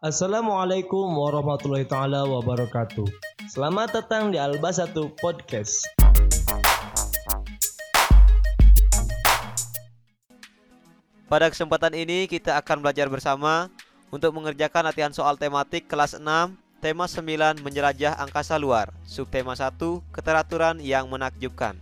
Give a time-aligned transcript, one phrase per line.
[0.00, 3.06] Assalamualaikum warahmatullahi taala wabarakatuh.
[3.46, 5.86] Selamat datang di Alba Satu Podcast.
[11.30, 13.70] Pada kesempatan ini kita akan belajar bersama
[14.10, 16.26] untuk mengerjakan latihan soal tematik kelas 6,
[16.82, 19.78] tema 9 menjelajah angkasa luar, subtema 1
[20.10, 21.78] keteraturan yang menakjubkan.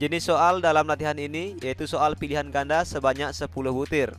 [0.00, 4.16] Jenis soal dalam latihan ini yaitu soal pilihan ganda sebanyak 10 butir.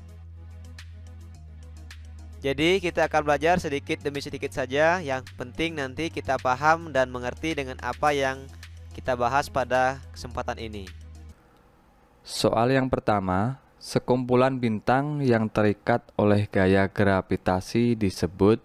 [2.43, 7.55] Jadi kita akan belajar sedikit demi sedikit saja, yang penting nanti kita paham dan mengerti
[7.55, 8.43] dengan apa yang
[8.91, 10.91] kita bahas pada kesempatan ini.
[12.19, 18.59] Soal yang pertama, sekumpulan bintang yang terikat oleh gaya gravitasi disebut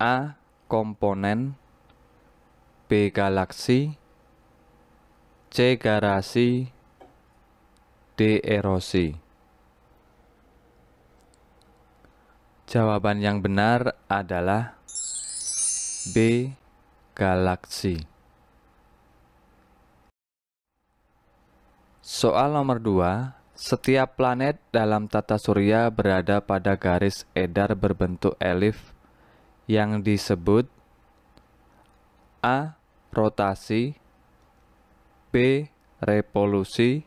[0.00, 0.40] A.
[0.64, 1.60] Komponen
[2.88, 3.12] B.
[3.12, 4.00] Galaksi
[5.52, 5.76] C.
[5.76, 6.72] Garasi
[8.16, 8.40] D.
[8.40, 9.23] Erosi
[12.74, 14.74] Jawaban yang benar adalah
[16.10, 16.50] B.
[17.14, 18.02] Galaksi
[22.02, 28.90] Soal nomor 2 setiap planet dalam tata surya berada pada garis edar berbentuk elif
[29.70, 30.66] yang disebut
[32.42, 32.74] A.
[33.14, 33.94] Rotasi
[35.30, 35.70] B.
[36.02, 37.06] Revolusi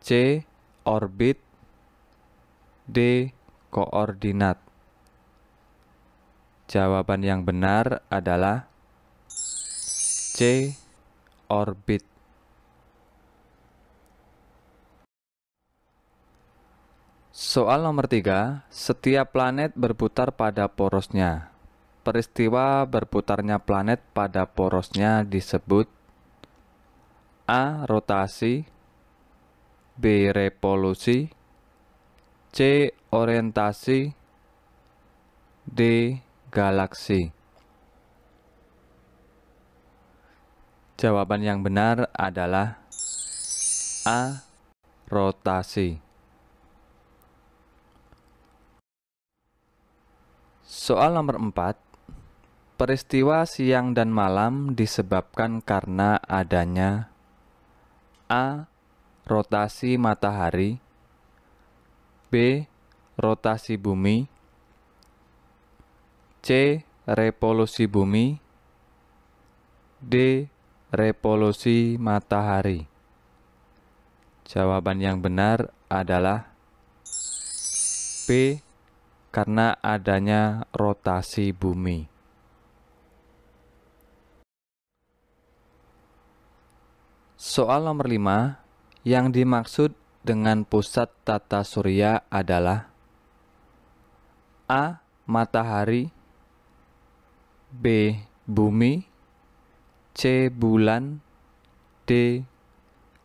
[0.00, 0.40] C.
[0.88, 1.36] Orbit
[2.88, 3.28] D.
[3.72, 4.60] Koordinat
[6.68, 8.68] Jawaban yang benar adalah
[9.32, 10.76] C.
[11.48, 12.04] Orbit
[17.32, 21.48] Soal nomor tiga, setiap planet berputar pada porosnya.
[22.04, 25.88] Peristiwa berputarnya planet pada porosnya disebut
[27.48, 27.88] A.
[27.88, 28.68] Rotasi
[29.96, 30.28] B.
[30.28, 31.41] Revolusi
[32.52, 32.92] C.
[33.08, 34.12] Orientasi
[35.64, 35.80] D.
[36.52, 37.32] Galaksi
[41.00, 42.76] Jawaban yang benar adalah
[44.04, 44.44] A.
[45.08, 45.96] Rotasi
[50.68, 51.56] Soal nomor 4.
[52.76, 57.08] Peristiwa siang dan malam disebabkan karena adanya
[58.28, 58.68] A.
[59.24, 60.91] Rotasi matahari
[62.32, 62.64] B.
[63.20, 64.24] Rotasi bumi
[66.40, 66.80] C.
[67.04, 68.40] Revolusi bumi
[70.00, 70.48] D.
[70.88, 72.88] Revolusi matahari
[74.48, 76.48] Jawaban yang benar adalah
[78.24, 78.60] B
[79.32, 82.08] karena adanya rotasi bumi.
[87.40, 88.60] Soal nomor 5,
[89.08, 92.86] yang dimaksud dengan pusat tata surya adalah
[94.70, 95.02] A.
[95.26, 96.10] Matahari
[97.74, 97.86] B.
[98.46, 99.06] Bumi
[100.14, 100.46] C.
[100.50, 101.18] Bulan
[102.06, 102.42] D.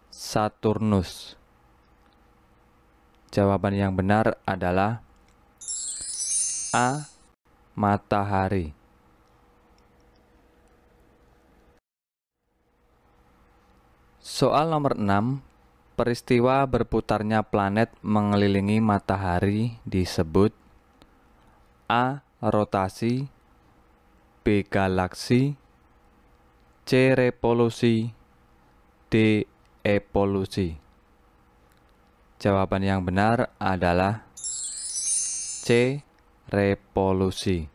[0.10, 1.38] Saturnus
[3.30, 5.06] Jawaban yang benar adalah
[6.74, 7.06] A.
[7.78, 8.74] Matahari
[14.18, 15.57] Soal nomor 6
[15.98, 20.54] Peristiwa berputarnya planet mengelilingi matahari disebut
[21.90, 22.22] A.
[22.38, 23.26] Rotasi
[24.46, 24.62] B.
[24.62, 25.58] Galaksi
[26.86, 27.18] C.
[27.18, 28.14] Revolusi
[29.10, 29.42] D.
[29.82, 30.78] Evolusi
[32.38, 36.06] Jawaban yang benar adalah C
[36.46, 37.66] revolusi.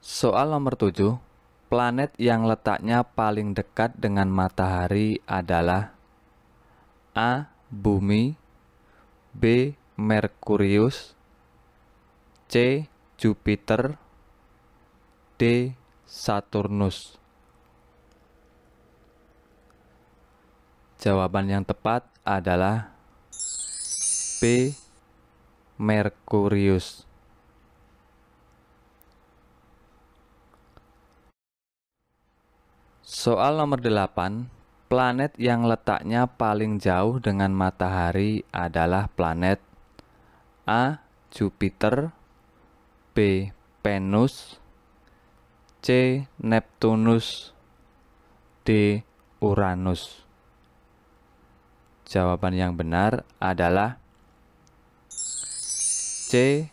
[0.00, 1.29] Soal nomor 7.
[1.70, 5.94] Planet yang letaknya paling dekat dengan matahari adalah
[7.14, 7.46] A.
[7.70, 8.34] Bumi
[9.30, 9.78] B.
[9.94, 11.14] Merkurius
[12.50, 12.90] C.
[13.14, 13.94] Jupiter
[15.38, 15.70] D.
[16.10, 17.14] Saturnus
[20.98, 22.92] Jawaban yang tepat adalah
[24.42, 24.74] B.
[25.78, 27.09] Merkurius.
[33.10, 34.86] Soal nomor 8.
[34.86, 39.58] Planet yang letaknya paling jauh dengan matahari adalah planet
[40.62, 41.02] A.
[41.34, 42.14] Jupiter
[43.10, 43.50] B.
[43.82, 44.62] Venus
[45.82, 46.22] C.
[46.38, 47.50] Neptunus
[48.62, 49.02] D.
[49.42, 50.22] Uranus
[52.06, 53.98] Jawaban yang benar adalah
[55.10, 56.70] C.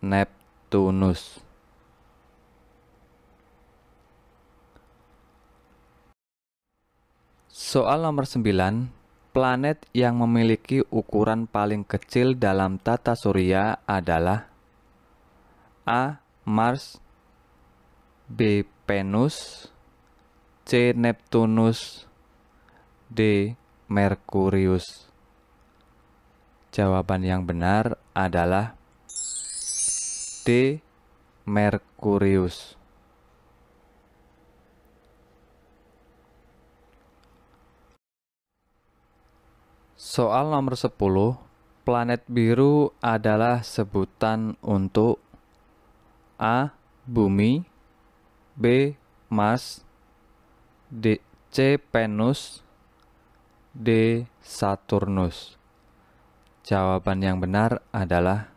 [0.00, 1.43] Neptunus.
[7.64, 8.92] Soal nomor 9,
[9.32, 14.52] planet yang memiliki ukuran paling kecil dalam tata surya adalah
[15.88, 16.20] A.
[16.44, 17.00] Mars
[18.28, 18.68] B.
[18.84, 19.64] Venus
[20.68, 20.92] C.
[20.92, 22.04] Neptunus
[23.08, 23.56] D.
[23.88, 25.08] Merkurius
[26.68, 28.76] Jawaban yang benar adalah
[30.44, 30.84] D.
[31.48, 32.76] Merkurius.
[40.14, 40.94] Soal nomor 10,
[41.82, 45.18] planet biru adalah sebutan untuk
[46.38, 46.70] A.
[47.02, 47.66] Bumi
[48.54, 48.94] B.
[49.26, 49.82] Mars
[50.86, 51.18] D.
[51.50, 51.82] C.
[51.90, 52.62] Venus
[53.74, 54.22] D.
[54.38, 55.58] Saturnus
[56.62, 58.54] Jawaban yang benar adalah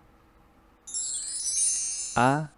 [2.14, 2.54] A.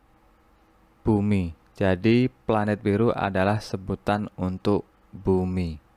[1.07, 4.83] Bumi Jadi planet biru adalah sebutan untuk
[5.15, 5.88] bumi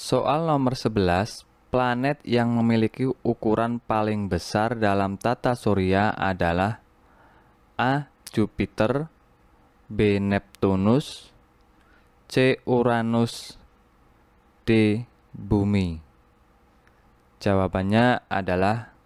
[0.00, 6.80] Soal nomor 11, planet yang memiliki ukuran paling besar dalam tata surya adalah
[7.76, 8.08] A.
[8.32, 9.12] Jupiter
[9.92, 10.16] B.
[10.16, 11.28] Neptunus
[12.32, 12.56] C.
[12.64, 13.60] Uranus
[14.64, 15.04] D.
[15.36, 16.00] Bumi
[17.36, 18.96] Jawabannya adalah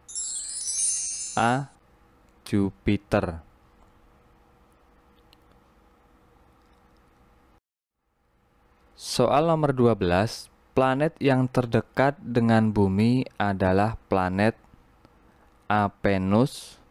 [1.35, 1.75] A.
[2.47, 3.43] Jupiter
[8.95, 14.59] Soal nomor 12 Planet yang terdekat dengan bumi adalah planet
[15.71, 15.87] A.
[16.03, 16.83] Venus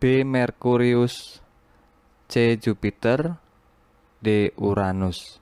[0.00, 0.24] B.
[0.24, 1.44] Merkurius
[2.32, 2.56] C.
[2.56, 3.36] Jupiter
[4.24, 4.56] D.
[4.56, 5.36] Uranus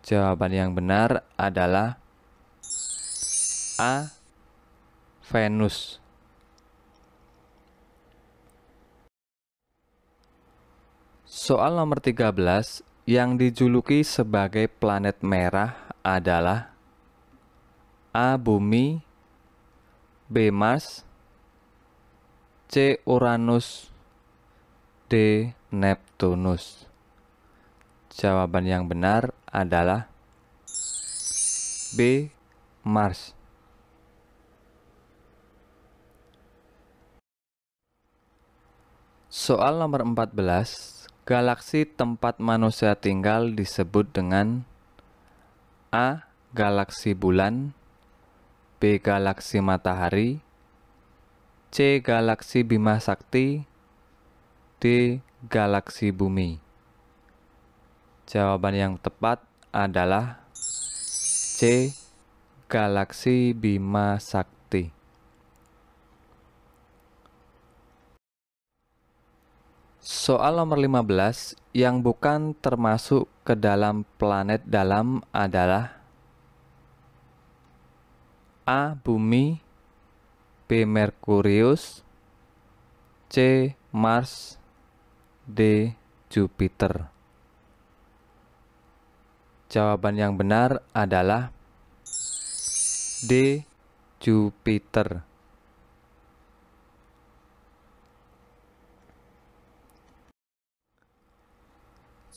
[0.00, 2.00] Jawaban yang benar adalah
[3.76, 4.08] A.
[5.28, 6.00] Venus
[11.28, 12.32] Soal nomor 13
[13.04, 16.72] yang dijuluki sebagai planet merah adalah
[18.10, 18.34] A.
[18.40, 19.04] Bumi
[20.30, 20.50] B.
[20.50, 21.02] Mars
[22.70, 22.98] C.
[23.02, 23.90] Uranus
[25.10, 25.50] D.
[25.70, 26.86] Neptunus
[28.10, 30.10] Jawaban yang benar adalah
[31.94, 32.30] B.
[32.82, 33.34] Mars
[39.30, 44.69] Soal nomor 14 Galaksi tempat manusia tinggal disebut dengan
[45.90, 46.22] A.
[46.54, 47.74] Galaksi bulan
[48.78, 49.02] B.
[49.02, 50.38] Galaksi matahari
[51.74, 51.98] C.
[51.98, 53.66] Galaksi Bima Sakti
[54.78, 55.18] D.
[55.50, 56.62] Galaksi bumi
[58.30, 59.42] Jawaban yang tepat
[59.74, 61.90] adalah C.
[62.70, 64.99] Galaksi Bima Sakti
[70.10, 76.02] Soal nomor 15 yang bukan termasuk ke dalam planet dalam adalah
[78.66, 78.98] A.
[78.98, 79.62] Bumi
[80.66, 80.82] B.
[80.82, 82.02] Merkurius
[83.30, 83.70] C.
[83.94, 84.58] Mars
[85.46, 85.94] D.
[86.26, 87.06] Jupiter
[89.70, 91.54] Jawaban yang benar adalah
[93.30, 93.62] D.
[94.18, 95.29] Jupiter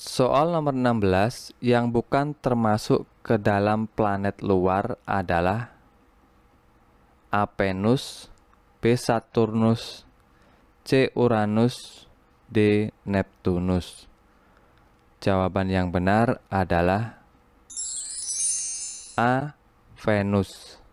[0.03, 5.71] Soal nomor 16 yang bukan termasuk ke dalam planet luar adalah
[7.31, 7.47] A.
[7.47, 8.27] Venus
[8.83, 8.99] B.
[8.99, 10.03] Saturnus
[10.83, 11.07] C.
[11.15, 12.03] Uranus
[12.51, 12.91] D.
[13.07, 14.11] Neptunus
[15.23, 17.23] Jawaban yang benar adalah
[19.15, 19.55] A.
[19.95, 20.83] Venus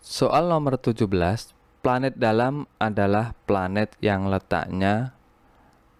[0.00, 1.53] Soal nomor 17
[1.84, 5.12] Planet dalam adalah planet yang letaknya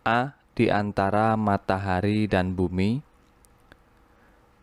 [0.01, 0.41] A.
[0.55, 3.05] Di antara matahari dan bumi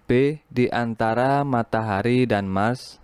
[0.10, 0.42] B.
[0.50, 2.98] Di antara matahari dan Mars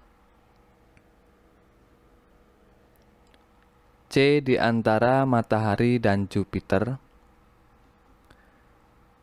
[4.10, 4.42] C.
[4.42, 6.98] Di antara matahari dan Jupiter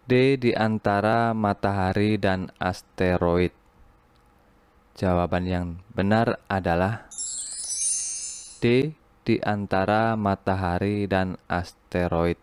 [0.06, 0.38] D.
[0.38, 3.50] Di antara matahari dan asteroid
[4.94, 7.10] Jawaban yang benar adalah
[8.64, 8.96] D
[9.28, 12.40] di antara matahari dan asteroid.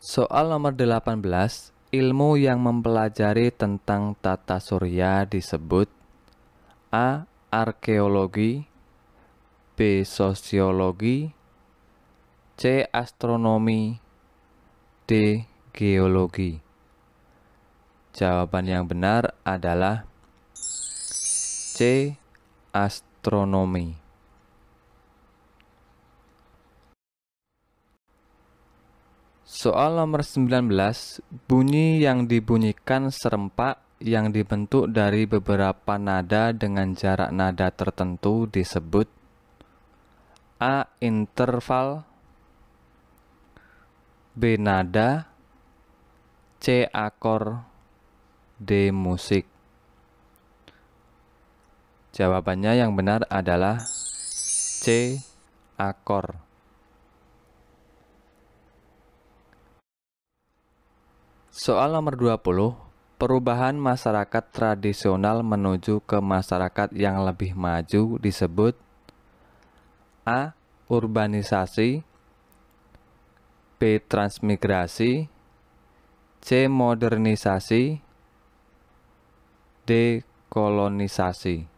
[0.00, 1.12] Soal nomor 18,
[1.92, 5.92] ilmu yang mempelajari tentang tata surya disebut
[6.88, 7.28] A.
[7.52, 8.64] Arkeologi
[9.76, 10.08] B.
[10.08, 11.36] Sosiologi
[12.56, 12.88] C.
[12.88, 14.00] Astronomi
[15.04, 15.44] D.
[15.76, 16.73] Geologi
[18.14, 20.06] Jawaban yang benar adalah
[20.54, 22.14] C.
[22.70, 23.98] Astronomi
[29.42, 30.70] Soal nomor 19,
[31.50, 39.10] bunyi yang dibunyikan serempak yang dibentuk dari beberapa nada dengan jarak nada tertentu disebut
[40.62, 40.86] A.
[41.02, 42.06] Interval
[44.38, 44.54] B.
[44.54, 45.26] Nada
[46.62, 46.86] C.
[46.94, 47.73] Akor
[48.60, 48.94] D.
[48.94, 49.50] Musik
[52.14, 55.18] Jawabannya yang benar adalah C.
[55.74, 56.38] Akor
[61.50, 62.76] Soal nomor 20,
[63.16, 68.76] perubahan masyarakat tradisional menuju ke masyarakat yang lebih maju disebut
[70.28, 70.52] A.
[70.92, 72.04] Urbanisasi
[73.80, 73.80] B.
[74.04, 75.32] Transmigrasi
[76.44, 76.48] C.
[76.68, 78.03] Modernisasi
[79.84, 80.24] D.
[80.48, 81.68] Kolonisasi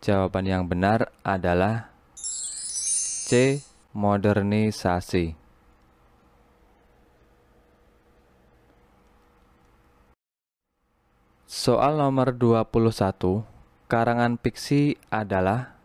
[0.00, 3.60] Jawaban yang benar adalah C.
[3.92, 5.36] Modernisasi
[11.44, 13.44] Soal nomor 21,
[13.84, 15.76] karangan fiksi adalah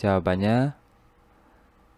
[0.00, 0.83] Jawabannya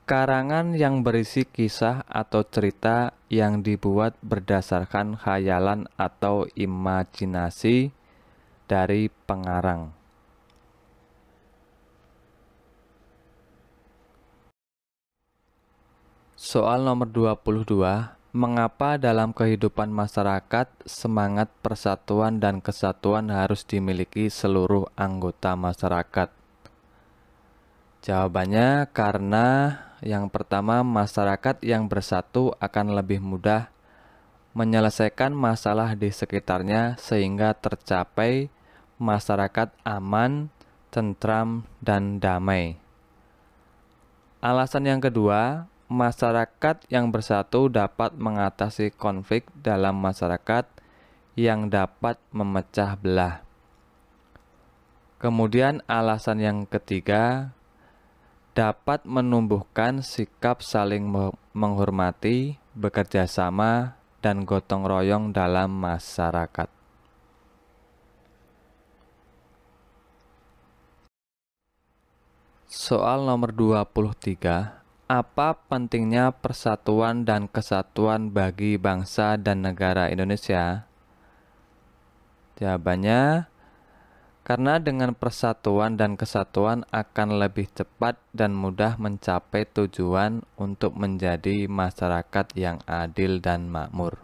[0.06, 7.90] karangan yang berisi kisah atau cerita yang dibuat berdasarkan khayalan atau imajinasi
[8.70, 9.90] dari pengarang.
[16.38, 25.56] Soal nomor 22, Mengapa dalam kehidupan masyarakat semangat persatuan dan kesatuan harus dimiliki seluruh anggota
[25.56, 26.28] masyarakat?
[28.04, 29.46] Jawabannya karena
[30.06, 33.74] yang pertama masyarakat yang bersatu akan lebih mudah
[34.54, 38.48] menyelesaikan masalah di sekitarnya sehingga tercapai
[38.96, 40.48] masyarakat aman,
[40.88, 42.78] tentram, dan damai.
[44.40, 50.64] Alasan yang kedua, masyarakat yang bersatu dapat mengatasi konflik dalam masyarakat
[51.36, 53.44] yang dapat memecah belah.
[55.20, 57.55] Kemudian, alasan yang ketiga
[58.56, 61.04] dapat menumbuhkan sikap saling
[61.52, 66.72] menghormati, bekerja sama, dan gotong royong dalam masyarakat.
[72.64, 80.88] Soal nomor 23 apa pentingnya persatuan dan kesatuan bagi bangsa dan negara Indonesia?
[82.56, 83.52] Jawabannya,
[84.46, 92.54] karena dengan persatuan dan kesatuan akan lebih cepat dan mudah mencapai tujuan untuk menjadi masyarakat
[92.54, 94.22] yang adil dan makmur.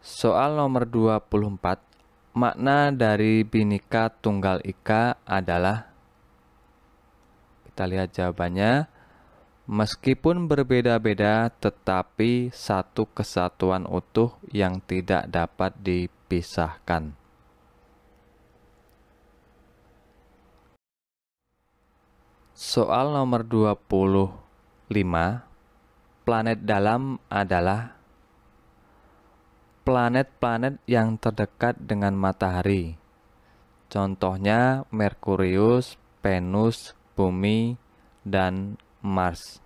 [0.00, 1.84] Soal nomor 24
[2.32, 5.92] Makna dari Binika Tunggal Ika adalah
[7.68, 8.88] kita lihat jawabannya
[9.66, 17.14] meskipun berbeda-beda tetapi satu kesatuan utuh yang tidak dapat dipisahkan.
[22.56, 25.46] Soal nomor 25
[26.26, 27.94] Planet dalam adalah
[29.86, 32.98] planet-planet yang terdekat dengan matahari.
[33.86, 35.94] Contohnya Merkurius,
[36.26, 37.78] Venus, Bumi,
[38.26, 39.60] dan Mars.